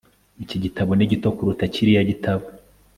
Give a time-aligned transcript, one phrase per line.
[0.43, 2.45] Iki gitabo ni gito kuruta kiriya gitabo